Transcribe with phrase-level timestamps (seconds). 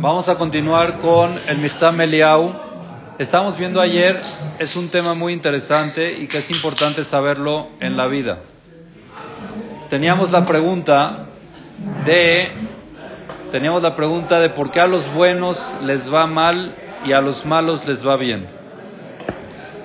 [0.00, 2.54] Vamos a continuar con el Michtam Meliau.
[3.18, 4.14] Estamos viendo ayer,
[4.60, 8.38] es un tema muy interesante y que es importante saberlo en la vida.
[9.90, 11.26] Teníamos la pregunta
[12.06, 12.52] de
[13.50, 16.72] teníamos la pregunta de por qué a los buenos les va mal
[17.04, 18.46] y a los malos les va bien.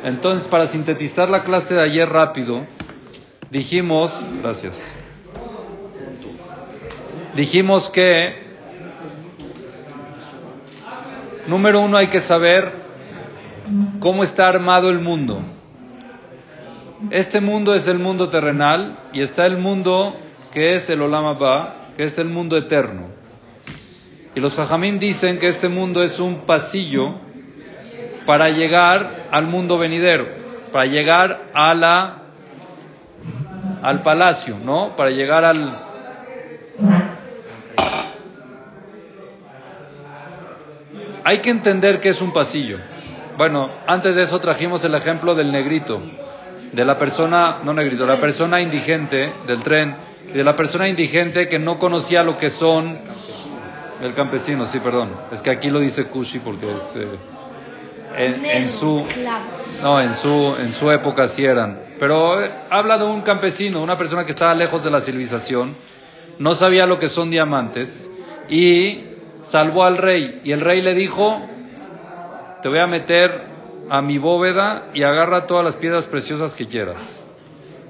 [0.04, 2.68] Entonces, para sintetizar la clase de ayer rápido,
[3.50, 4.94] dijimos, gracias.
[7.34, 8.43] Dijimos que
[11.48, 12.72] Número uno, hay que saber
[14.00, 15.42] cómo está armado el mundo.
[17.10, 20.16] Este mundo es el mundo terrenal y está el mundo
[20.54, 23.08] que es el Olam Abba, que es el mundo eterno.
[24.36, 27.16] Y los Jajamim dicen que este mundo es un pasillo
[28.26, 30.26] para llegar al mundo venidero,
[30.72, 32.20] para llegar a la
[33.82, 34.96] al palacio, ¿no?
[34.96, 35.93] Para llegar al
[41.24, 42.80] Hay que entender que es un pasillo.
[43.38, 46.02] Bueno, antes de eso trajimos el ejemplo del negrito,
[46.72, 49.96] de la persona, no negrito, la persona indigente del tren,
[50.34, 52.98] de la persona indigente que no conocía lo que son
[54.02, 55.12] el campesino, sí, perdón.
[55.32, 57.08] Es que aquí lo dice Kushi porque es eh,
[58.18, 59.06] en, su
[59.82, 61.80] no, en su en su época sí eran.
[62.00, 65.76] Pero eh, habla de un campesino, una persona que estaba lejos de la civilización,
[66.38, 68.12] no sabía lo que son diamantes
[68.50, 69.13] y
[69.44, 71.40] salvó al rey y el rey le dijo,
[72.62, 73.54] te voy a meter
[73.90, 77.26] a mi bóveda y agarra todas las piedras preciosas que quieras.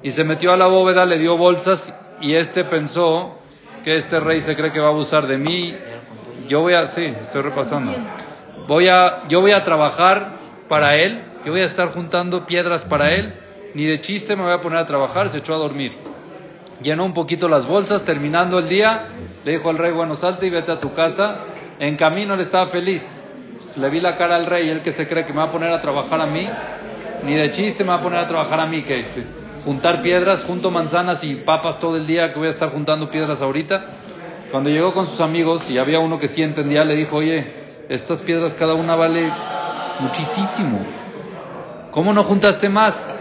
[0.02, 3.38] Y se metió a la bóveda, le dio bolsas y este pensó
[3.84, 5.76] que este rey se cree que va a abusar de mí.
[6.48, 7.94] Yo voy a, sí, estoy repasando.
[8.68, 10.32] Voy a, yo voy a trabajar
[10.68, 13.34] para él, yo voy a estar juntando piedras para él,
[13.74, 15.94] ni de chiste me voy a poner a trabajar, se echó a dormir.
[16.82, 19.08] Llenó un poquito las bolsas, terminando el día,
[19.46, 21.40] le dijo al rey, bueno, salte y vete a tu casa.
[21.80, 23.22] En camino él estaba feliz.
[23.58, 25.52] Pues, le vi la cara al rey, él que se cree que me va a
[25.52, 26.48] poner a trabajar a mí,
[27.26, 29.04] ni de chiste me va a poner a trabajar a mí, que
[29.66, 33.42] juntar piedras, junto manzanas y papas todo el día, que voy a estar juntando piedras
[33.42, 33.86] ahorita.
[34.52, 37.52] Cuando llegó con sus amigos y había uno que sí entendía, le dijo, oye,
[37.90, 39.32] estas piedras cada una vale
[40.00, 40.80] muchísimo.
[41.92, 43.16] ¿Cómo no juntaste más?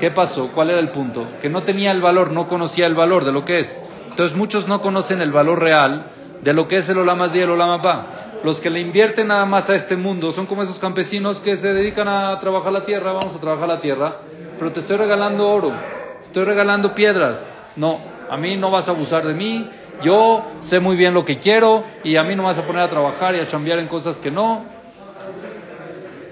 [0.00, 0.48] ¿Qué pasó?
[0.54, 1.26] ¿Cuál era el punto?
[1.42, 3.82] Que no tenía el valor, no conocía el valor de lo que es.
[4.18, 6.02] Entonces muchos no conocen el valor real
[6.42, 8.06] de lo que es el Olama y el Olama Pa.
[8.42, 11.72] Los que le invierten nada más a este mundo son como esos campesinos que se
[11.72, 14.16] dedican a trabajar la tierra, vamos a trabajar la tierra,
[14.58, 17.48] pero te estoy regalando oro, te estoy regalando piedras.
[17.76, 19.70] No, a mí no vas a abusar de mí,
[20.02, 22.90] yo sé muy bien lo que quiero y a mí no vas a poner a
[22.90, 24.64] trabajar y a chambear en cosas que no.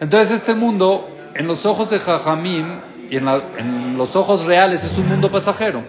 [0.01, 2.67] Entonces este mundo, en los ojos de Jajamim
[3.11, 5.85] y en, en los ojos reales, es un mundo pasajero.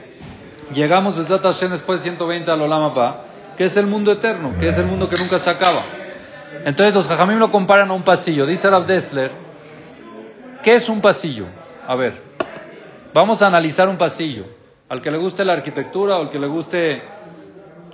[0.73, 3.21] Llegamos, después de 120 al Olamapa,
[3.57, 5.81] que es el mundo eterno, que es el mundo que nunca se acaba.
[6.65, 8.45] Entonces los Jajamim lo comparan a un pasillo.
[8.45, 9.31] Dice Rav Dessler,
[10.63, 11.45] ¿qué es un pasillo?
[11.87, 12.21] A ver,
[13.13, 14.43] vamos a analizar un pasillo.
[14.89, 17.01] Al que le guste la arquitectura o al que le guste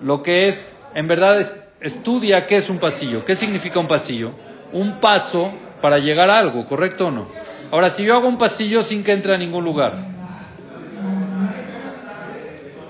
[0.02, 1.40] lo que es, en verdad
[1.80, 4.32] estudia qué es un pasillo, qué significa un pasillo.
[4.72, 5.52] Un paso
[5.82, 7.28] para llegar a algo, ¿correcto o no?
[7.72, 10.13] Ahora, si yo hago un pasillo sin que entre a ningún lugar,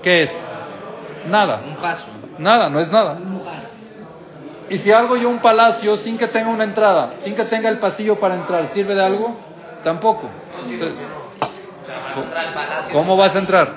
[0.04, 0.46] ¿Qué es?
[1.30, 1.62] Nada.
[1.66, 2.08] Un paso.
[2.38, 3.18] Nada, no es nada.
[4.68, 7.78] Y si hago yo un palacio sin que tenga una entrada, sin que tenga el
[7.78, 9.34] pasillo para entrar, ¿sirve de algo?
[9.82, 10.28] Tampoco.
[12.92, 13.76] ¿Cómo vas a entrar?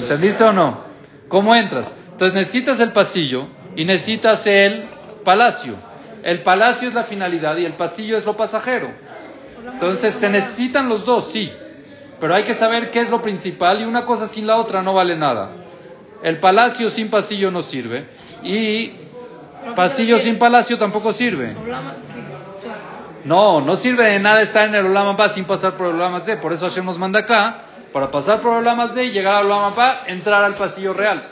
[0.00, 0.80] ¿Entendiste o no?
[1.28, 1.94] ¿Cómo entras?
[2.12, 4.86] Entonces necesitas el pasillo y necesitas el
[5.24, 5.74] palacio.
[6.22, 8.88] El palacio es la finalidad y el pasillo es lo pasajero.
[9.62, 11.52] Entonces se necesitan los dos, sí.
[12.18, 14.94] Pero hay que saber qué es lo principal y una cosa sin la otra no
[14.94, 15.50] vale nada.
[16.22, 18.06] El palacio sin pasillo no sirve
[18.42, 18.92] y
[19.74, 21.54] pasillo sin palacio tampoco sirve.
[23.24, 26.40] No, no sirve de nada estar en el Olama sin pasar por el Olama Z.
[26.40, 27.58] Por eso Hashem nos manda acá,
[27.92, 31.22] para pasar por el Olama Z y llegar al Olama entrar al pasillo real.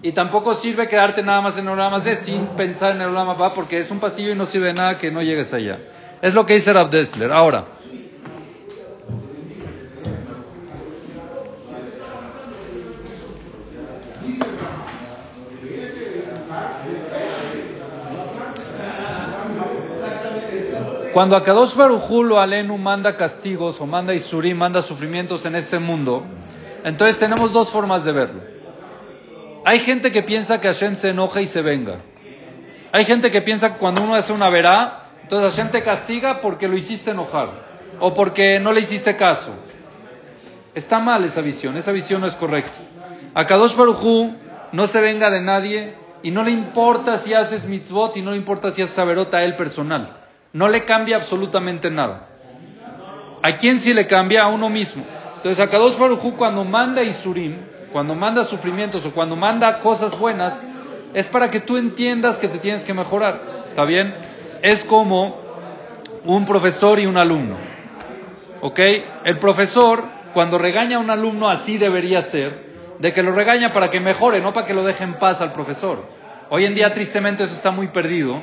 [0.00, 3.36] Y tampoco sirve quedarte nada más en el Olama Z sin pensar en el Olama
[3.54, 5.78] porque es un pasillo y no sirve de nada que no llegues allá.
[6.22, 7.30] Es lo que dice Rav Dessler.
[7.30, 7.66] Ahora,
[21.12, 26.24] Cuando Akadosh Barujú Alenu manda castigos o manda Isurim, manda sufrimientos en este mundo,
[26.84, 28.40] entonces tenemos dos formas de verlo.
[29.66, 31.96] Hay gente que piensa que Hashem se enoja y se venga.
[32.92, 36.66] Hay gente que piensa que cuando uno hace una verá, entonces Hashem te castiga porque
[36.66, 37.50] lo hiciste enojar
[38.00, 39.50] o porque no le hiciste caso.
[40.74, 42.78] Está mal esa visión, esa visión no es correcta.
[43.34, 44.34] Akadosh Barujú
[44.72, 48.38] no se venga de nadie y no le importa si haces mitzvot y no le
[48.38, 50.21] importa si haces saberot a él personal.
[50.52, 52.28] No le cambia absolutamente nada.
[53.42, 54.44] ¿A quién sí le cambia?
[54.44, 55.04] A uno mismo.
[55.36, 57.56] Entonces, a Kadosh Baruj cuando manda Isurim,
[57.92, 60.62] cuando manda sufrimientos o cuando manda cosas buenas,
[61.14, 63.40] es para que tú entiendas que te tienes que mejorar.
[63.70, 64.14] ¿Está bien?
[64.62, 65.40] Es como
[66.24, 67.56] un profesor y un alumno.
[68.60, 68.78] ¿Ok?
[69.24, 73.90] El profesor, cuando regaña a un alumno, así debería ser, de que lo regaña para
[73.90, 76.04] que mejore, no para que lo deje en paz al profesor.
[76.50, 78.40] Hoy en día, tristemente, eso está muy perdido,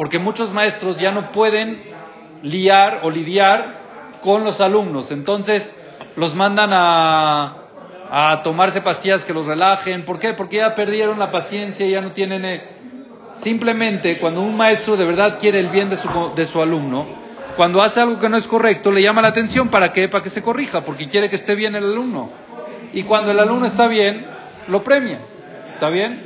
[0.00, 1.82] porque muchos maestros ya no pueden
[2.42, 3.66] liar o lidiar
[4.22, 5.10] con los alumnos.
[5.10, 5.78] Entonces,
[6.16, 7.64] los mandan a,
[8.10, 10.06] a tomarse pastillas que los relajen.
[10.06, 10.32] ¿Por qué?
[10.32, 12.46] Porque ya perdieron la paciencia, ya no tienen...
[12.46, 12.62] Eh,
[13.34, 17.04] simplemente cuando un maestro de verdad quiere el bien de su, de su alumno,
[17.54, 20.30] cuando hace algo que no es correcto, le llama la atención para que, para que
[20.30, 22.30] se corrija, porque quiere que esté bien el alumno.
[22.94, 24.26] Y cuando el alumno está bien,
[24.66, 25.18] lo premia.
[25.74, 26.22] ¿Está bien?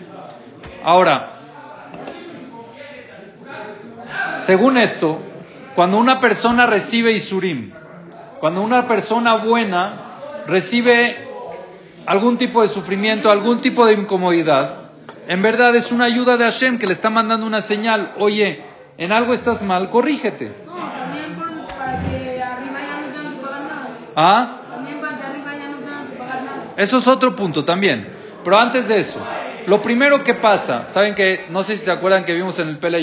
[0.85, 1.34] Ahora,
[4.45, 5.21] según esto,
[5.75, 7.73] cuando una persona recibe Isurim,
[8.39, 9.97] cuando una persona buena
[10.47, 11.17] recibe
[12.07, 14.85] algún tipo de sufrimiento, algún tipo de incomodidad,
[15.27, 18.13] en verdad es una ayuda de Hashem que le está mandando una señal.
[18.19, 18.63] Oye,
[18.99, 20.53] en algo estás mal, corrígete.
[20.67, 23.89] No, también para que arriba ya no tengan que pagar nada.
[24.15, 24.61] ¿Ah?
[24.69, 26.65] También para que arriba ya no tengan que pagar nada.
[26.77, 28.09] Eso es otro punto también.
[28.45, 29.19] Pero antes de eso,
[29.67, 32.77] lo primero que pasa, saben que, no sé si se acuerdan que vimos en el
[32.77, 33.03] Pele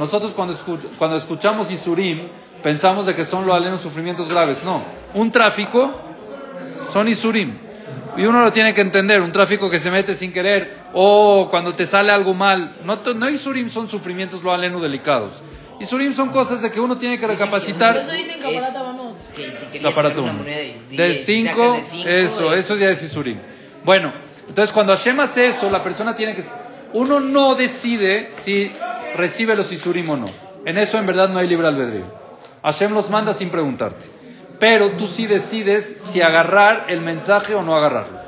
[0.00, 0.56] nosotros cuando,
[0.98, 2.26] cuando escuchamos Isurim,
[2.62, 4.64] pensamos de que son los alenos sufrimientos graves.
[4.64, 4.82] No,
[5.14, 5.92] un tráfico
[6.92, 7.52] son Isurim.
[8.16, 11.74] Y uno lo tiene que entender, un tráfico que se mete sin querer, o cuando
[11.74, 12.76] te sale algo mal.
[12.84, 15.42] No, no Isurim son sufrimientos lo aleno delicados.
[15.78, 17.96] Isurim son cosas de que uno tiene que recapacitar.
[17.96, 18.56] Eso dicen que de
[20.96, 23.38] De 10, 5, sacas de cinco, eso, es- eso ya es Isurim.
[23.84, 24.12] Bueno,
[24.48, 26.44] entonces cuando Hashem hace eso, la persona tiene que...
[26.92, 28.72] Uno no decide si
[29.16, 30.30] recibe los Isurim o no.
[30.64, 32.04] En eso en verdad no hay libre albedrío.
[32.62, 34.04] Hashem los manda sin preguntarte.
[34.58, 38.18] Pero tú sí decides si agarrar el mensaje o no agarrarlo.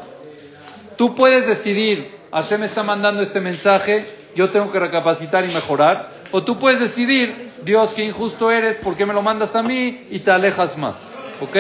[0.97, 6.11] Tú puedes decidir, Hashem está mandando este mensaje, yo tengo que recapacitar y mejorar.
[6.31, 10.07] O tú puedes decidir, Dios, qué injusto eres, ¿por qué me lo mandas a mí?
[10.11, 11.15] Y te alejas más.
[11.41, 11.57] ¿Ok?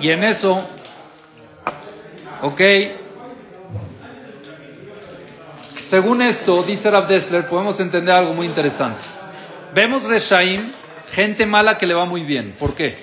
[0.00, 0.64] Y en eso,
[2.40, 2.60] ¿ok?
[5.88, 9.00] Según esto, dice Rav Dessler, podemos entender algo muy interesante.
[9.74, 10.70] Vemos Reshaim,
[11.10, 12.54] gente mala que le va muy bien.
[12.58, 12.94] ¿Por qué?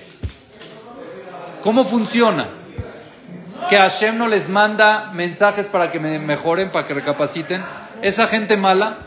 [1.63, 2.47] ¿Cómo funciona?
[3.69, 7.63] Que Hashem no les manda mensajes para que me mejoren, para que recapaciten.
[8.03, 8.99] Esa gente mala,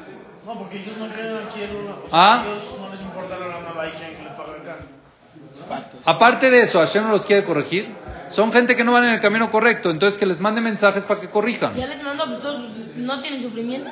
[0.44, 1.92] No, porque ellos no creen aquí en una.
[1.92, 2.40] O Ah.
[2.42, 5.92] sea, ellos no les importa la y quieren que le pague acá.
[6.04, 7.94] aparte de eso, Hashem no los quiere corregir.
[8.30, 11.20] Son gente que no van en el camino correcto, entonces que les mande mensajes para
[11.20, 11.74] que corrijan.
[11.74, 12.60] Ya les mando, pues todos
[12.96, 13.90] no tienen sufrimiento.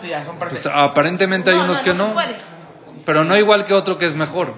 [0.00, 0.72] Sí, ya son Pues perfectos.
[0.74, 2.14] aparentemente hay No, unos no, que no
[3.04, 4.54] pero no igual que otro que es mejor.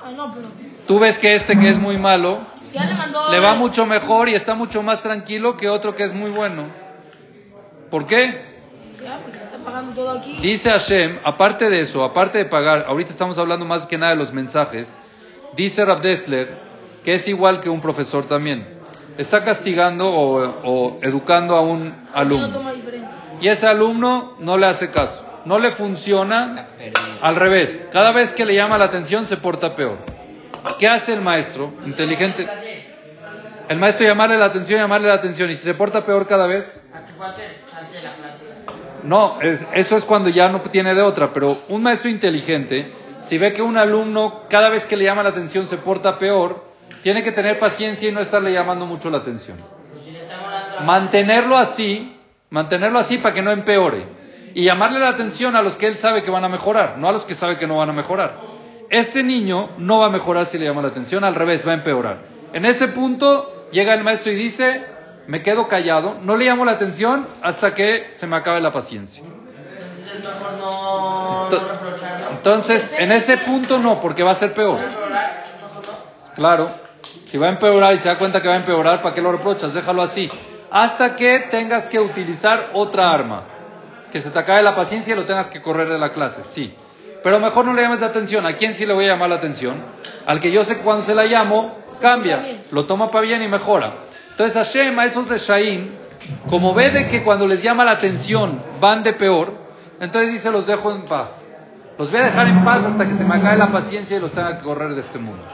[0.00, 0.48] Ah, no, pero.
[0.86, 2.40] Tú ves que este que es muy malo,
[2.72, 3.30] Ya le mandó.
[3.30, 6.64] le va mucho mejor y está mucho más tranquilo que otro que es muy bueno.
[7.90, 8.40] ¿Por qué?
[9.02, 10.38] Ya, porque está pagando todo aquí.
[10.40, 14.18] Dice Hashem, aparte de eso, aparte de pagar, ahorita estamos hablando más que nada de
[14.18, 14.98] los mensajes,
[15.56, 16.69] dice Rav Dessler
[17.04, 18.78] que es igual que un profesor también.
[19.18, 22.46] Está castigando o, o educando a un alumno.
[23.40, 26.68] Y ese alumno no le hace caso, no le funciona,
[27.22, 29.98] al revés, cada vez que le llama la atención se porta peor.
[30.78, 31.72] ¿Qué hace el maestro?
[31.86, 32.46] Inteligente.
[33.68, 36.82] El maestro llamarle la atención, llamarle la atención, y si se porta peor cada vez,
[39.04, 43.38] no, es- eso es cuando ya no tiene de otra, pero un maestro inteligente, si
[43.38, 46.69] ve que un alumno cada vez que le llama la atención se porta peor,
[47.02, 49.58] tiene que tener paciencia y no estarle llamando mucho la atención.
[49.92, 52.16] Pues Mantenerlo así,
[52.50, 54.06] mantenerlo así para que no empeore.
[54.54, 57.12] Y llamarle la atención a los que él sabe que van a mejorar, no a
[57.12, 58.36] los que sabe que no van a mejorar.
[58.90, 61.74] Este niño no va a mejorar si le llama la atención, al revés, va a
[61.74, 62.18] empeorar.
[62.52, 64.84] En ese punto llega el maestro y dice,
[65.28, 69.22] me quedo callado, no le llamo la atención hasta que se me acabe la paciencia.
[72.32, 74.78] Entonces en ese punto no, porque va a ser peor.
[76.34, 76.68] Claro,
[77.26, 79.32] si va a empeorar y se da cuenta que va a empeorar, ¿para qué lo
[79.32, 79.74] reprochas?
[79.74, 80.30] Déjalo así.
[80.70, 83.44] Hasta que tengas que utilizar otra arma.
[84.10, 86.74] Que se te acabe la paciencia y lo tengas que correr de la clase, sí.
[87.22, 88.46] Pero mejor no le llames la atención.
[88.46, 89.76] ¿A quién sí le voy a llamar la atención?
[90.26, 92.62] Al que yo sé que cuando se la llamo, cambia.
[92.70, 93.94] Lo toma para bien y mejora.
[94.30, 95.90] Entonces Hashem, a esos Reshaim,
[96.48, 99.52] como ve de que cuando les llama la atención van de peor,
[100.00, 101.46] entonces dice los dejo en paz.
[101.98, 104.32] Los voy a dejar en paz hasta que se me acabe la paciencia y los
[104.32, 105.44] tenga que correr de este mundo.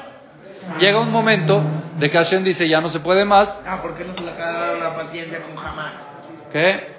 [0.80, 1.62] Llega un momento
[1.98, 4.30] de que Hashem dice ya no se puede más, Ah, ¿por qué no se le
[4.32, 6.06] acaba la paciencia con jamás?
[6.52, 6.96] ¿qué?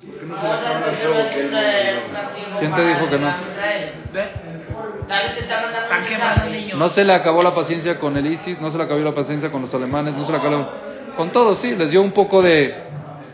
[0.00, 3.18] ¿Por qué no se le acaba el fuego que él no- ¿Quién te dijo que
[3.18, 3.32] no?
[6.76, 9.50] No se le acabó la paciencia con el ISIS, no se le acabó la paciencia
[9.50, 10.68] con los alemanes, no se le acabó
[11.16, 12.74] con todos, sí, les dio un poco de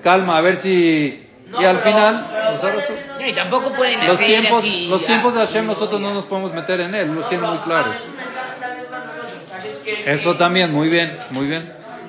[0.03, 1.21] calma, a ver si...
[1.49, 2.93] No, y al pero- final, pero pues, sí.
[2.93, 4.87] unos- No, y tampoco pueden los hacer tiempos, así.
[4.89, 7.59] los tiempos de Hashem no, nosotros no nos podemos meter en él, los tiene muy
[7.59, 7.95] claros.
[7.95, 9.65] es un mensaje también para nosotros, ¿sabes?
[9.65, 9.74] Que-
[10.07, 11.63] Eso también, muy bien, muy bien.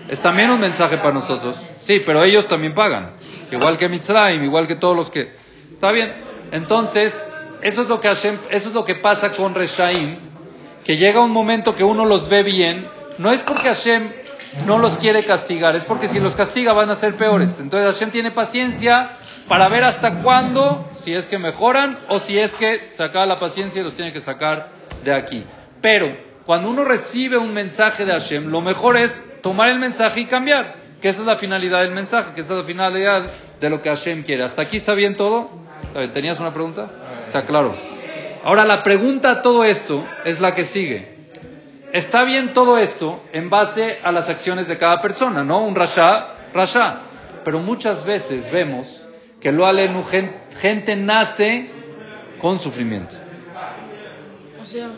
[0.10, 1.60] Es también un mensaje para nosotros.
[1.79, 3.12] Sí, pero ellos también pagan.
[3.51, 5.34] Igual que Mitzrayim, igual que todos los que...
[5.74, 6.12] Está bien.
[6.51, 7.29] Entonces,
[7.62, 10.15] eso es lo que Hashem, eso es lo que pasa con Reshaim,
[10.84, 14.12] que llega un momento que uno los ve bien, no es porque Hashem
[14.65, 17.60] no los quiere castigar, es porque si los castiga van a ser peores.
[17.60, 19.12] Entonces Hashem tiene paciencia
[19.48, 23.39] para ver hasta cuándo, si es que mejoran o si es que se acaba la
[23.39, 24.70] paciencia y los tiene que sacar
[25.03, 25.44] de aquí.
[25.82, 30.25] Pero cuando uno recibe un mensaje de Hashem, lo mejor es tomar el mensaje y
[30.25, 33.23] cambiar, que esa es la finalidad del mensaje, que esa es la finalidad
[33.59, 34.43] de lo que Hashem quiere.
[34.43, 35.49] ¿Hasta aquí está bien todo?
[36.13, 36.89] ¿Tenías una pregunta?
[37.25, 37.73] Se aclaró.
[38.43, 41.15] Ahora la pregunta a todo esto es la que sigue.
[41.93, 45.59] Está bien todo esto en base a las acciones de cada persona, ¿no?
[45.59, 46.99] Un rasha, rasha.
[47.43, 49.07] Pero muchas veces vemos
[49.39, 51.69] que lo alenu, gen- gente nace
[52.39, 53.15] con sufrimiento.
[54.61, 54.89] O sea,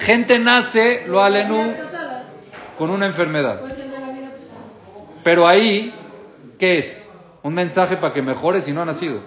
[0.00, 2.24] Gente nace, lo pasadas,
[2.78, 3.60] con una enfermedad.
[5.22, 5.94] Pero ahí,
[6.58, 7.10] ¿qué es?
[7.42, 9.20] Un mensaje para que mejores si no ha nacido.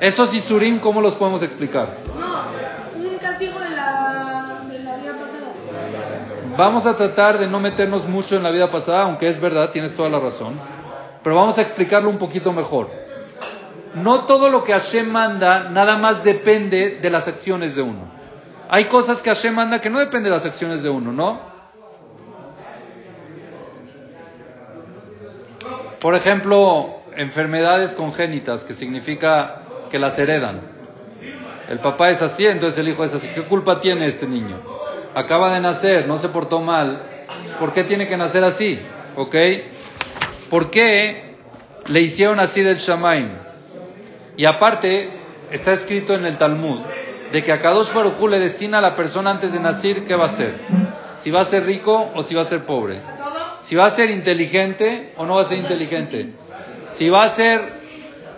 [0.00, 1.94] Estos isurim, ¿cómo los podemos explicar?
[2.18, 5.52] no, un castigo de la, de la vida pasada.
[6.56, 9.94] Vamos a tratar de no meternos mucho en la vida pasada, aunque es verdad, tienes
[9.94, 10.60] toda la razón.
[11.22, 12.90] Pero vamos a explicarlo un poquito mejor.
[13.94, 18.13] No todo lo que Hashem manda nada más depende de las acciones de uno.
[18.68, 21.40] Hay cosas que Hashem manda que no dependen de las acciones de uno, ¿no?
[26.00, 30.60] Por ejemplo, enfermedades congénitas, que significa que las heredan.
[31.68, 33.28] El papá es así, entonces el hijo es así.
[33.28, 34.58] ¿Qué culpa tiene este niño?
[35.14, 37.02] Acaba de nacer, no se portó mal.
[37.58, 38.78] ¿Por qué tiene que nacer así?
[39.16, 39.34] ¿Ok?
[40.50, 41.36] ¿Por qué
[41.86, 43.28] le hicieron así del Shamaim?
[44.36, 45.10] Y aparte,
[45.50, 46.82] está escrito en el Talmud
[47.34, 50.14] de que a Kadosh Baruj Hu le destina a la persona antes de nacer qué
[50.14, 50.54] va a ser.
[51.16, 53.00] Si va a ser rico o si va a ser pobre.
[53.60, 56.32] Si va a ser inteligente o no va a ser inteligente.
[56.90, 57.60] Si va a ser,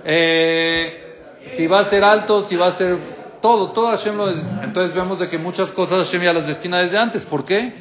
[0.03, 2.97] eh, si va a ser alto, si va a ser
[3.43, 4.31] todo, todo Hashem lo.
[4.63, 7.27] Entonces vemos de que muchas cosas Hashem ya las destina desde antes.
[7.27, 7.75] ¿Por qué?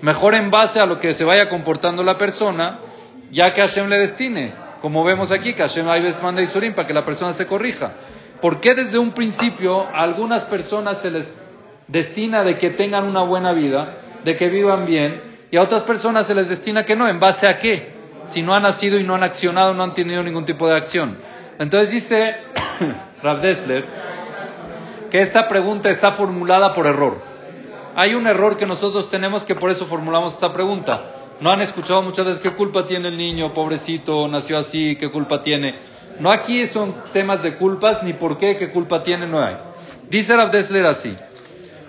[0.00, 2.78] Mejor en base a lo que se vaya comportando la persona,
[3.30, 4.54] ya que Hashem le destine.
[4.80, 7.92] Como vemos aquí, que Hashem hay veces manda Isurim para que la persona se corrija.
[8.40, 11.42] ¿Por qué desde un principio a algunas personas se les
[11.88, 16.26] destina de que tengan una buena vida, de que vivan bien, y a otras personas
[16.26, 17.08] se les destina que no?
[17.08, 17.94] ¿En base a qué?
[18.24, 21.18] Si no han nacido y no han accionado, no han tenido ningún tipo de acción.
[21.58, 22.36] Entonces dice
[23.22, 23.84] Rav Dessler
[25.10, 27.18] que esta pregunta está formulada por error.
[27.94, 31.04] Hay un error que nosotros tenemos que por eso formulamos esta pregunta.
[31.40, 35.42] No han escuchado muchas veces qué culpa tiene el niño, pobrecito, nació así, qué culpa
[35.42, 35.78] tiene.
[36.20, 39.56] No aquí son temas de culpas, ni por qué, qué culpa tiene, no hay.
[40.08, 41.16] Dice Rav Dessler así.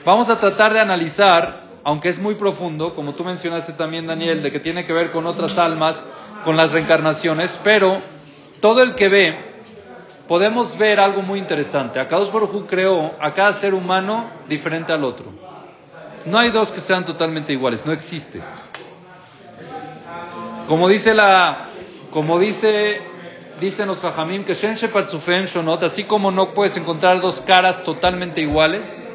[0.04, 4.52] Vamos a tratar de analizar, aunque es muy profundo, como tú mencionaste también, Daniel, de
[4.52, 6.06] que tiene que ver con otras almas,
[6.44, 8.00] con las reencarnaciones, pero
[8.62, 9.38] todo el que ve,
[10.28, 12.00] podemos ver algo muy interesante.
[12.00, 15.26] Akadosh Baruj creó a cada ser humano diferente al otro.
[16.26, 18.42] No hay dos que sean totalmente iguales, no existe.
[20.68, 21.70] Como dice la,
[22.10, 23.00] como dice,
[23.60, 28.42] dicen los Jajamim, que Shen Shepatzufem Shonot, así como no puedes encontrar dos caras totalmente
[28.42, 29.08] iguales,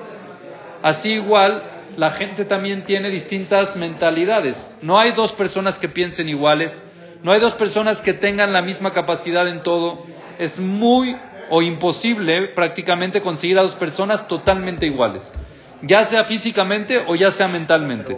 [0.83, 1.65] así igual
[1.97, 4.71] la gente también tiene distintas mentalidades.
[4.81, 6.85] No hay dos personas que piensen iguales,
[7.25, 10.05] no hay dos personas que tengan la misma capacidad en todo.
[10.39, 11.17] Es muy
[11.51, 15.35] o imposible prácticamente conseguir a dos personas totalmente iguales,
[15.83, 18.17] ya sea físicamente o ya sea mentalmente.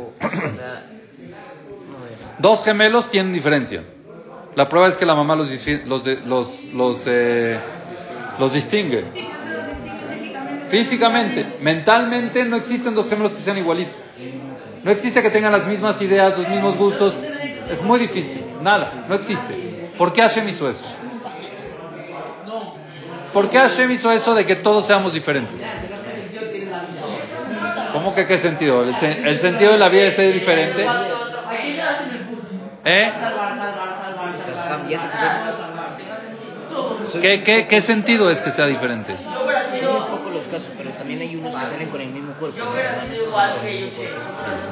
[2.42, 3.84] Dos gemelos tienen diferencia.
[4.56, 5.48] La prueba es que la mamá los,
[5.86, 7.58] los, de- los, los, eh,
[8.38, 9.04] los distingue.
[9.14, 10.68] Sí, se los distingue físicamente.
[10.68, 13.94] Físicamente, mentalmente no existen dos gemelos que sean igualitos.
[14.82, 17.14] No existe que tengan las mismas ideas, los mismos gustos.
[17.70, 18.42] Es muy difícil.
[18.60, 19.90] Nada, no existe.
[19.96, 20.84] ¿Por qué Hashem hizo eso?
[23.32, 25.64] ¿Por qué Hashem hizo eso de que todos seamos diferentes?
[27.92, 28.82] ¿Cómo que qué sentido?
[28.82, 30.84] ¿El, sen- el sentido de la vida es ser diferente?
[32.84, 33.12] ¿Eh?
[37.20, 39.14] ¿Qué, qué, qué sentido es que sea diferente?
[39.16, 42.56] Son muy pocos los casos, pero también hay unos que salen con el mismo cuerpo.
[42.56, 42.72] yo ¿no?
[42.72, 43.92] hubiera sido igual que ellos.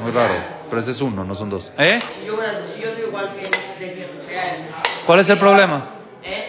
[0.01, 0.33] Muy raro,
[0.69, 1.71] pero ese es uno, no son dos.
[1.77, 2.01] ¿Eh?
[2.25, 2.59] Yo hubiera
[3.07, 3.45] igual que
[3.85, 4.01] ellos,
[5.05, 5.85] ¿Cuál es el problema?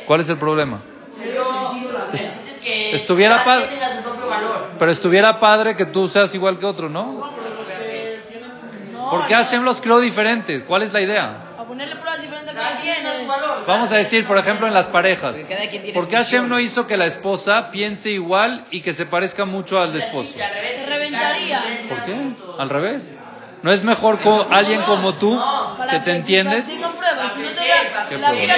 [0.07, 0.83] ¿Cuál es el problema?
[1.23, 1.73] Pero
[2.93, 3.69] Estuviera padre.
[4.79, 5.39] Pero estuviera
[5.77, 7.13] que tú seas igual que otro, ¿no?
[7.13, 9.39] No, ¿Por qué no.
[9.39, 10.63] Hashem los creó diferentes?
[10.63, 11.52] ¿Cuál es la idea?
[11.73, 13.07] Ponerle pruebas diferentes a Cada cada quien quien.
[13.07, 13.65] tiene su valor.
[13.67, 15.39] Vamos a decir, por ejemplo, en las parejas.
[15.39, 18.83] Porque cada quien tiene ¿Por qué Hashem no hizo que la esposa piense igual y
[18.83, 20.33] que se parezca mucho al esposo?
[20.37, 21.65] Y al revés, Se reventaría.
[21.89, 22.17] ¿Por qué?
[22.59, 23.17] Al revés.
[23.63, 25.41] ¿No es mejor co- alguien como tú
[25.79, 26.67] Para que te entiendes?
[26.67, 26.99] si no te
[28.11, 28.57] ¿Qué da la vida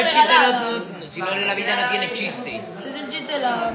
[0.50, 2.64] no, no- no- si no, la vida no tiene chiste.
[2.74, 3.70] Es el chiste de la...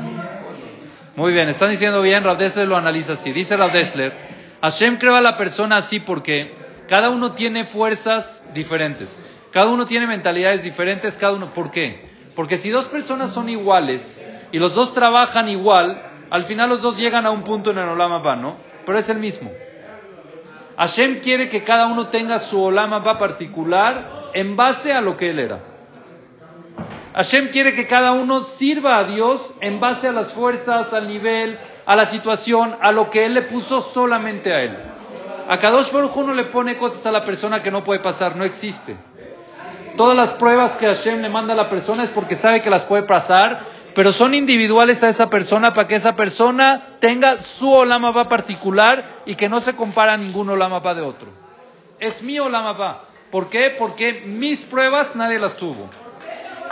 [1.15, 3.31] Muy bien, están diciendo bien, Rav Dessler lo analiza así.
[3.31, 4.11] Dice Rav Dessler,
[4.61, 6.55] Hashem creó a la persona así porque
[6.89, 11.53] cada uno tiene fuerzas diferentes, cada uno tiene mentalidades diferentes, cada uno.
[11.53, 12.03] ¿Por qué?
[12.35, 16.97] Porque si dos personas son iguales y los dos trabajan igual, al final los dos
[16.97, 18.57] llegan a un punto en el Olam Abba, ¿no?
[18.85, 19.51] Pero es el mismo.
[20.77, 25.29] Hashem quiere que cada uno tenga su Olam Abba particular en base a lo que
[25.29, 25.59] él era.
[27.13, 31.57] Hashem quiere que cada uno sirva a Dios en base a las fuerzas, al nivel,
[31.85, 34.77] a la situación, a lo que Él le puso solamente a Él.
[35.49, 38.95] A Kadosh Baruj le pone cosas a la persona que no puede pasar, no existe.
[39.97, 42.85] Todas las pruebas que Hashem le manda a la persona es porque sabe que las
[42.85, 43.61] puede pasar,
[43.95, 49.33] pero son individuales a esa persona para que esa persona tenga su Olamaba particular y
[49.33, 51.29] que no se compara a ningún Olamaba de otro.
[51.99, 53.05] Es mi Olamaba.
[53.31, 53.75] ¿Por qué?
[53.75, 55.89] Porque mis pruebas nadie las tuvo.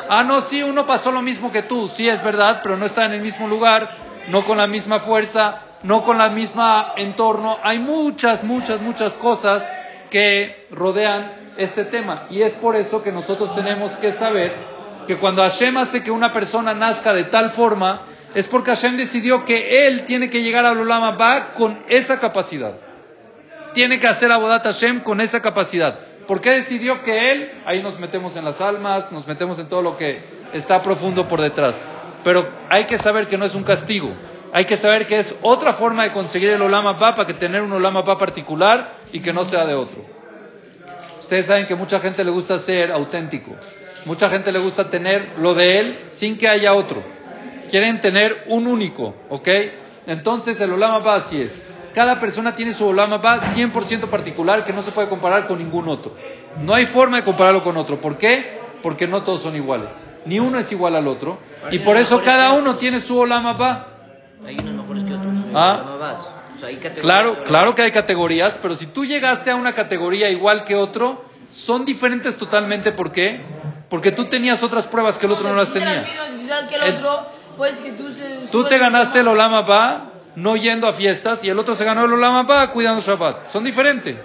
[0.07, 3.05] Ah, no, sí, uno pasó lo mismo que tú, sí es verdad, pero no está
[3.05, 3.89] en el mismo lugar,
[4.27, 7.57] no con la misma fuerza, no con la misma entorno.
[7.63, 9.63] Hay muchas, muchas, muchas cosas
[10.10, 12.25] que rodean este tema.
[12.29, 14.55] Y es por eso que nosotros tenemos que saber
[15.07, 18.01] que cuando Hashem hace que una persona nazca de tal forma,
[18.36, 22.74] es porque Hashem decidió que él tiene que llegar al Olam Abba con esa capacidad.
[23.74, 26.00] Tiene que hacer Abodat Hashem con esa capacidad.
[26.27, 27.51] ¿Por qué decidió que él?
[27.65, 30.22] Ahí nos metemos en las almas, nos metemos en todo lo que
[30.53, 31.88] está profundo por detrás.
[32.24, 34.12] Pero hay que saber que no es un castigo.
[34.57, 37.61] Hay que saber que es otra forma de conseguir el Olam Abba para que tener
[37.61, 40.03] un Olam Abba particular y que no sea de otro.
[41.20, 43.51] Ustedes saben que mucha gente le gusta ser auténtico.
[44.05, 47.03] Mucha gente le gusta tener lo de él sin que haya otro.
[47.70, 49.48] Quieren tener un único, ¿ok?
[50.07, 51.63] Entonces el Olam Abba así es.
[51.93, 55.87] Cada persona tiene su Olam Abba 100% particular que no se puede comparar con ningún
[55.87, 56.13] otro.
[56.63, 58.01] No hay forma de compararlo con otro.
[58.01, 58.57] ¿Por qué?
[58.81, 59.91] Porque no todos son iguales.
[60.25, 61.37] Ni uno es igual al otro.
[61.70, 63.97] Y por eso cada uno tiene su Olam Abba.
[64.45, 65.31] Hay unos mejores que otros.
[65.33, 65.81] hay Ah.
[65.83, 66.33] unos más.
[66.53, 67.45] O sea, hay categorías, Claro, ¿verdad?
[67.47, 71.85] claro que hay categorías, pero si tú llegaste a una categoría igual que otro, son
[71.85, 72.91] diferentes totalmente.
[72.91, 73.41] ¿Por qué?
[73.89, 75.93] Porque tú tenías otras pruebas que el otro no las tenía.
[75.93, 77.19] la misma necesidad que el El- otro,
[77.57, 78.47] pues que tú se...
[78.51, 82.05] Tú te ganaste el Olam Abba no yendo a fiestas y el otro se ganó
[82.05, 83.45] el Olam Abba cuidando Shabbat.
[83.45, 84.15] Son diferentes.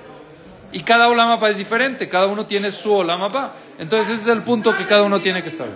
[0.72, 2.08] Y cada Olam Abba es diferente.
[2.08, 3.52] Cada uno tiene su Olam Abba.
[3.78, 5.74] Entonces ese es el punto que cada uno tiene que saber.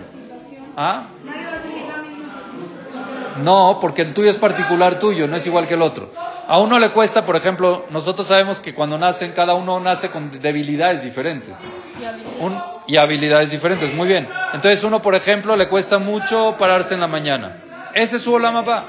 [0.75, 1.07] ¿Ah?
[1.23, 3.26] Nadie va a seguir la misma.
[3.43, 6.09] No, porque el tuyo es particular tuyo, no es igual que el otro.
[6.47, 10.31] A uno le cuesta, por ejemplo, nosotros sabemos que cuando nacen, cada uno nace con
[10.41, 11.57] debilidades diferentes.
[11.99, 12.31] Y habilidad.
[12.39, 14.29] Un- y habilidades diferentes, muy bien.
[14.53, 17.57] Entonces uno, por ejemplo, le cuesta mucho pararse en la mañana.
[17.93, 18.85] Ese es su Olam Abba.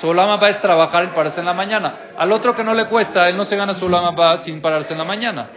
[0.00, 1.94] Su Olam Abba es trabajar y pararse en la mañana.
[2.16, 4.94] Al otro que no le cuesta, él no se gana su Olam Abba sin pararse
[4.94, 5.50] en la mañana.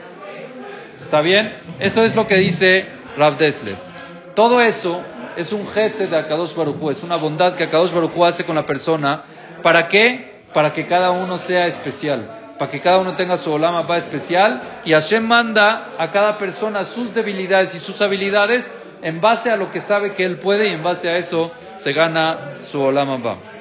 [1.00, 1.54] ¿Está bien?
[1.80, 2.86] Eso es lo que dice
[3.18, 3.76] Rav Dessler.
[4.36, 5.02] Todo eso
[5.38, 8.46] es un jefe de Akadosh Baruj Hu, es una bondad que Akadosh Baruj Hu hace
[8.46, 9.24] con la persona.
[9.62, 10.42] ¿Para qué?
[10.54, 14.62] Para que cada uno sea especial, para que cada uno tenga su Olam Abba especial
[14.86, 18.72] y Hashem manda a cada persona sus debilidades y sus habilidades
[19.02, 21.94] en base a lo que sabe que él puede y en base a eso se
[21.94, 23.55] gana su Olam Abba.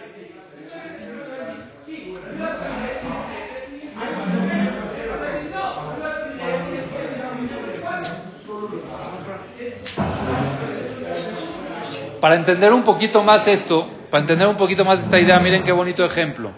[12.25, 15.73] Para entender un poquito más esto, para entender un poquito más esta idea, miren qué
[15.73, 16.53] bonito ejemplo.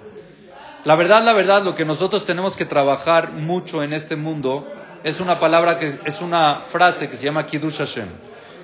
[0.85, 4.65] La verdad, la verdad, lo que nosotros tenemos que trabajar mucho en este mundo
[5.03, 8.07] es una palabra que es una frase que se llama Kiddush Hashem.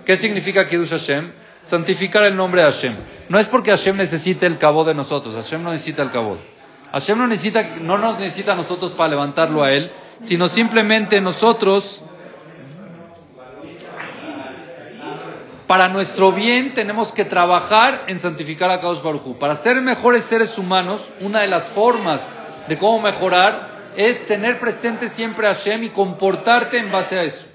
[0.04, 1.32] ¿Qué significa Kiddush Hashem?
[1.60, 2.94] Santificar el nombre de Hashem.
[3.28, 6.38] No es porque Hashem necesite el cabo de nosotros, Hashem no necesita el cabo.
[6.92, 12.04] Hashem no necesita, no nos necesita a nosotros para levantarlo a él, sino simplemente nosotros
[15.72, 19.38] para nuestro bien tenemos que trabajar en santificar a Kadosh Baruj.
[19.38, 22.30] Para ser mejores seres humanos, una de las formas
[22.68, 27.46] de cómo mejorar es tener presente siempre a Hashem y comportarte en base a eso.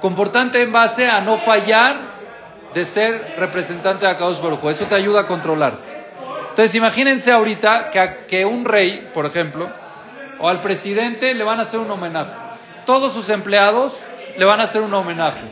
[0.00, 2.12] Comportarte en base a no fallar
[2.74, 4.64] de ser representante de Kadosh Baruj.
[4.70, 5.88] Eso te ayuda a controlarte.
[6.50, 9.68] Entonces imagínense ahorita que, a- que un rey, por ejemplo,
[10.38, 12.30] o al presidente le van a hacer un homenaje.
[12.86, 13.96] Todos sus empleados
[14.36, 15.42] le van a hacer un homenaje.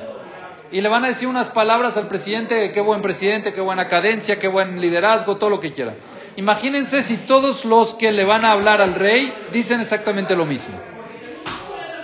[0.73, 4.39] Y le van a decir unas palabras al presidente, qué buen presidente, qué buena cadencia,
[4.39, 5.95] qué buen liderazgo, todo lo que quiera.
[6.37, 10.77] Imagínense si todos los que le van a hablar al rey dicen exactamente lo mismo.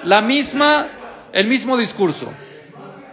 [0.05, 0.89] La misma,
[1.33, 2.33] el mismo discurso.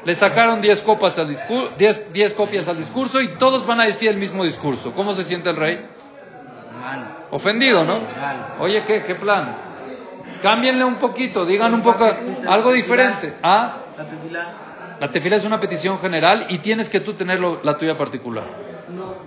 [0.06, 4.10] Le sacaron 10 copas al discurso, 10 copias al discurso y todos van a decir
[4.10, 4.94] el mismo discurso.
[4.94, 5.86] ¿Cómo se siente el rey?
[7.32, 8.00] Ofendido, ¿no?
[8.60, 9.54] Oye, ¿qué, qué plan?
[10.42, 12.10] Cámbienle un poquito, digan un poco
[12.48, 13.34] algo diferente.
[13.44, 13.80] ¿Ah?
[14.32, 14.69] La.
[15.00, 18.44] La tefila es una petición general y tienes que tú tener la tuya particular.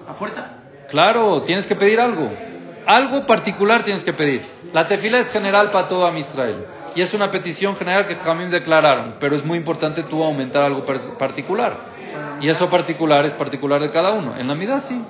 [0.08, 0.58] ¿A fuerza?
[0.90, 2.30] Claro, tienes que pedir algo.
[2.86, 4.42] Algo particular tienes que pedir.
[4.72, 6.66] La tefila es general para todo Israel.
[6.94, 9.14] Y es una petición general que Jamim declararon.
[9.18, 11.74] Pero es muy importante tú aumentar algo particular.
[12.40, 14.36] Y eso particular es particular de cada uno.
[14.36, 15.00] En la mitad sí.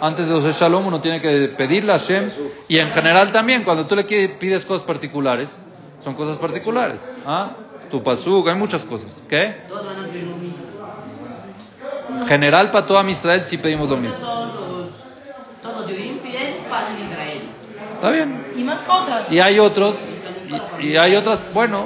[0.00, 2.30] Antes de los Shalom uno tiene que pedirle a Hashem.
[2.68, 5.56] Y en general también, cuando tú le pides cosas particulares,
[6.02, 7.14] son cosas particulares.
[7.24, 7.52] ¿Ah?
[7.94, 9.22] Tu pasuk, hay muchas cosas.
[9.28, 9.54] ¿Qué?
[12.26, 14.18] General para toda Israel sí pedimos lo mismo.
[14.18, 16.18] Todos los piden
[16.68, 17.42] paz en Israel.
[17.94, 18.46] Está bien.
[18.56, 19.30] Y más cosas.
[19.30, 19.94] Y hay otros,
[20.80, 21.84] y, y hay otras, bueno,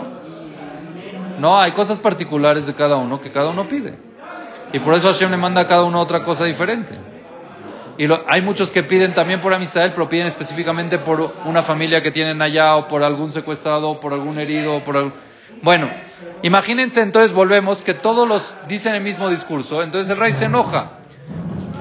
[1.38, 3.98] no, hay cosas particulares de cada uno que cada uno pide.
[4.72, 6.94] Y por eso Hashem le manda a cada uno otra cosa diferente.
[7.98, 12.00] Y lo, hay muchos que piden también por amistad, pero piden específicamente por una familia
[12.00, 15.27] que tienen allá, o por algún secuestrado, o por algún herido, o por algún...
[15.62, 15.90] Bueno,
[16.42, 20.92] imagínense entonces, volvemos, que todos los dicen el mismo discurso, entonces el rey se enoja.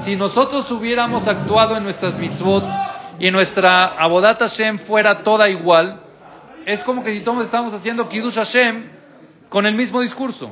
[0.03, 2.65] Si nosotros hubiéramos actuado en nuestras mitzvot
[3.19, 6.01] y nuestra abodat Hashem fuera toda igual,
[6.65, 8.89] es como que si todos estamos haciendo Kiddush Hashem
[9.49, 10.51] con el mismo discurso.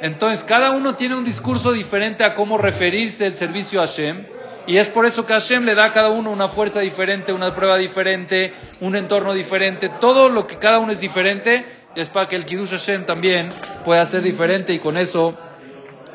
[0.00, 4.26] Entonces, cada uno tiene un discurso diferente a cómo referirse el servicio a Hashem.
[4.66, 7.54] Y es por eso que Hashem le da a cada uno una fuerza diferente, una
[7.54, 9.88] prueba diferente, un entorno diferente.
[9.88, 11.64] Todo lo que cada uno es diferente
[11.96, 13.48] es para que el Kiddush Hashem también
[13.84, 15.34] pueda ser diferente y con eso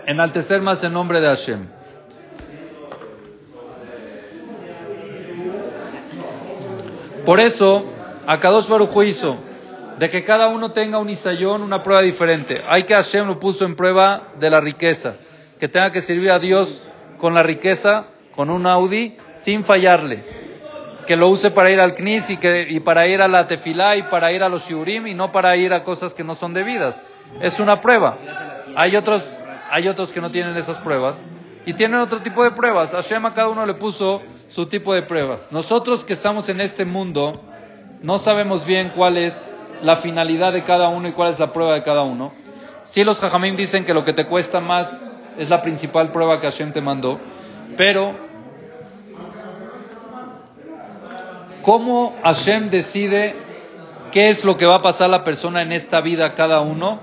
[0.06, 1.68] enaltecer más el nombre de Hashem.
[7.26, 7.86] Por eso,
[8.28, 9.38] Akadosh Baruj hizo
[9.98, 12.62] de que cada uno tenga un isayón, una prueba diferente.
[12.68, 15.16] Hay que Hashem lo puso en prueba de la riqueza,
[15.60, 16.84] que tenga que servir a Dios
[17.18, 20.41] con la riqueza, con un Audi, sin fallarle.
[21.06, 23.96] Que lo use para ir al Knis y, que, y para ir a la Tefilá
[23.96, 26.54] y para ir a los Shiurim y no para ir a cosas que no son
[26.54, 27.04] debidas.
[27.42, 28.18] Es una prueba.
[28.76, 29.24] Hay otros,
[29.70, 31.30] hay otros que no tienen esas pruebas
[31.66, 32.92] y tienen otro tipo de pruebas.
[32.92, 35.48] Hashem a cada uno le puso su tipo de pruebas.
[35.52, 37.42] Nosotros que estamos en este mundo
[38.02, 41.74] no sabemos bien cuál es la finalidad de cada uno y cuál es la prueba
[41.74, 42.32] de cada uno.
[42.84, 45.02] Si los Jajamim dicen que lo que te cuesta más
[45.38, 47.20] es la principal prueba que Hashem te mandó,
[47.78, 48.14] pero
[51.64, 53.36] ¿cómo Hashem decide
[54.12, 57.00] qué es lo que va a pasar la persona en esta vida cada uno?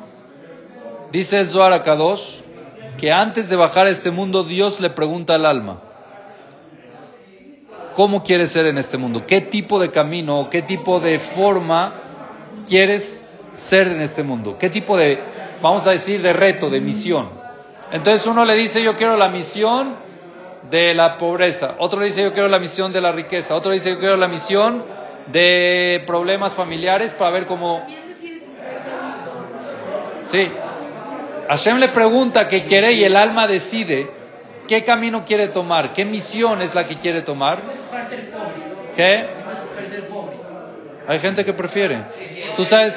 [1.12, 2.40] Dice el Zohar Kadosh
[2.99, 5.81] que antes de bajar a este mundo Dios le pregunta al alma,
[7.94, 9.25] ¿cómo quieres ser en este mundo?
[9.27, 11.94] ¿Qué tipo de camino, qué tipo de forma
[12.66, 14.57] quieres ser en este mundo?
[14.59, 15.21] ¿Qué tipo de,
[15.62, 17.29] vamos a decir, de reto, de misión?
[17.90, 20.08] Entonces uno le dice, yo quiero la misión
[20.71, 23.99] de la pobreza, otro dice, yo quiero la misión de la riqueza, otro dice, yo
[23.99, 24.83] quiero la misión
[25.27, 27.87] de problemas familiares para ver cómo...
[30.23, 30.51] Sí.
[31.49, 34.11] Hashem le pregunta qué quiere y el alma decide
[34.68, 37.62] qué camino quiere tomar, qué misión es la que quiere tomar.
[38.94, 39.25] ¿Qué?
[41.09, 42.05] Hay gente que prefiere.
[42.55, 42.94] Tú sabes,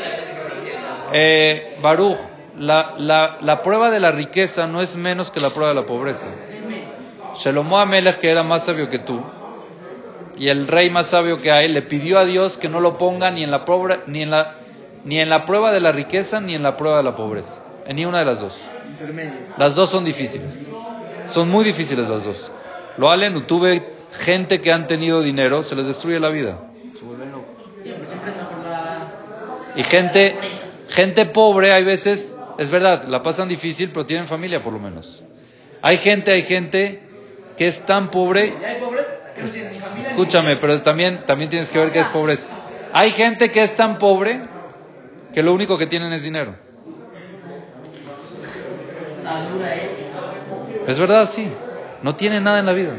[1.14, 2.18] eh, Baruch,
[2.58, 5.86] la, la, la, prueba de la riqueza no es menos que la prueba de la
[5.86, 6.28] pobreza.
[7.44, 9.20] Shelomo Amelech, que era más sabio que tú,
[10.38, 13.32] y el rey más sabio que hay, le pidió a Dios que no lo ponga
[13.32, 14.56] ni en la, pobre, ni en la,
[15.06, 17.64] ni en la prueba de la riqueza ni en la prueba de la pobreza.
[17.88, 18.60] En ni una de las dos.
[19.58, 20.72] Las dos son difíciles.
[21.26, 22.52] Son muy difíciles las dos.
[22.98, 26.60] Lo Allen, tuve gente que han tenido dinero, se les destruye la vida.
[29.76, 30.36] Y gente,
[30.90, 35.24] gente pobre, hay veces, es verdad, la pasan difícil, pero tienen familia por lo menos.
[35.82, 37.11] Hay gente, hay gente
[37.58, 38.54] que es tan pobre.
[39.98, 42.48] Escúchame, pero también, también tienes que ver que es pobreza.
[42.94, 44.42] Hay gente que es tan pobre
[45.34, 46.56] que lo único que tienen es dinero.
[50.88, 51.52] Es verdad, sí.
[52.02, 52.94] No tiene nada en la vida.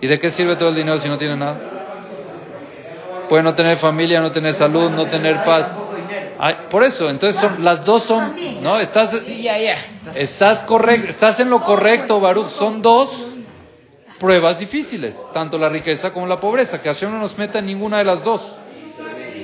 [0.00, 1.58] ¿Y de qué sirve todo el dinero si no tiene nada?
[3.28, 5.78] Puede no tener familia, no tener salud, no tener paz.
[6.38, 8.78] Ay, por eso, entonces son, las dos son, ¿no?
[8.80, 9.10] Estás,
[10.14, 12.48] estás correcto, estás en lo correcto, Baruch.
[12.48, 13.34] Son dos
[14.18, 17.98] pruebas difíciles, tanto la riqueza como la pobreza, que Hashem no nos meta en ninguna
[17.98, 18.56] de las dos.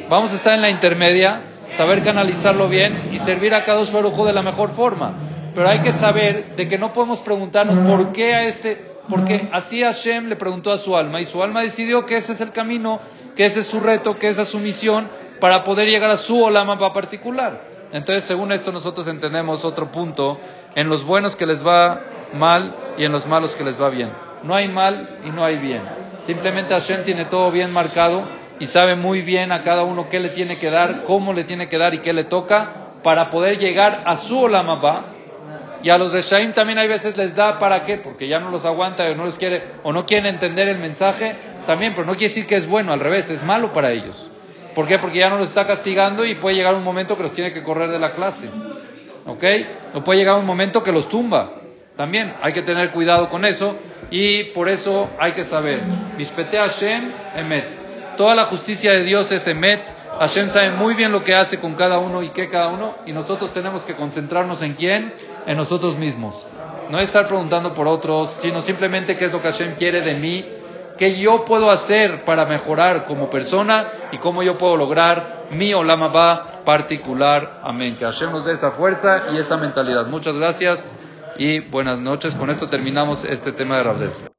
[0.08, 1.40] Vamos a estar en la intermedia,
[1.76, 5.14] saber canalizarlo bien y servir a cada Baruj de la mejor forma.
[5.54, 8.76] pero hay que saber de que no podemos preguntarnos por qué a este,
[9.08, 12.40] porque así Hashem le preguntó a su alma y su alma decidió que ese es
[12.40, 13.00] el camino,
[13.36, 15.08] que ese es su reto, que esa es su misión
[15.44, 17.60] para poder llegar a su olama particular.
[17.92, 20.40] Entonces, según esto, nosotros entendemos otro punto
[20.74, 22.00] en los buenos que les va
[22.32, 24.08] mal y en los malos que les va bien.
[24.42, 25.82] No hay mal y no hay bien.
[26.20, 28.22] Simplemente Hashem tiene todo bien marcado
[28.58, 31.68] y sabe muy bien a cada uno qué le tiene que dar, cómo le tiene
[31.68, 32.70] que dar y qué le toca
[33.02, 35.10] para poder llegar a su olamaba.
[35.82, 38.50] Y a los de Shaim también hay veces les da para qué, porque ya no
[38.50, 41.34] los aguanta o no los quiere o no quieren entender el mensaje
[41.66, 44.30] también, pero no quiere decir que es bueno, al revés, es malo para ellos.
[44.74, 44.98] ¿Por qué?
[44.98, 47.62] Porque ya no los está castigando y puede llegar un momento que los tiene que
[47.62, 48.50] correr de la clase.
[49.26, 49.44] ¿Ok?
[49.94, 51.52] O puede llegar un momento que los tumba.
[51.96, 53.76] También hay que tener cuidado con eso
[54.10, 55.80] y por eso hay que saber.
[56.18, 58.16] Mishpete Hashem Emet.
[58.16, 59.80] Toda la justicia de Dios es Emet.
[60.18, 63.12] Hashem sabe muy bien lo que hace con cada uno y qué cada uno y
[63.12, 65.14] nosotros tenemos que concentrarnos en quién,
[65.46, 66.34] en nosotros mismos.
[66.90, 70.44] No estar preguntando por otros, sino simplemente qué es lo que Hashem quiere de mí
[70.98, 76.62] qué yo puedo hacer para mejorar como persona y cómo yo puedo lograr mi olamaba
[76.64, 77.60] particular.
[77.62, 77.96] Amén.
[77.96, 80.06] Que Hashem nos esa fuerza y esa mentalidad.
[80.06, 80.94] Muchas gracias
[81.36, 82.34] y buenas noches.
[82.34, 84.24] Con esto terminamos este tema de Rabdes.